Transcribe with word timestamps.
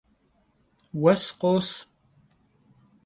Vues 1.03 1.27
khos. 1.43 1.69